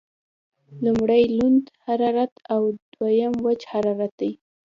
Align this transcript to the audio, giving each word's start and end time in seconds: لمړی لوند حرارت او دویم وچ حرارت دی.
لمړی 0.83 1.23
لوند 1.37 1.65
حرارت 1.85 2.33
او 2.53 2.61
دویم 2.93 3.33
وچ 3.45 3.61
حرارت 3.71 4.11
دی. 4.21 4.31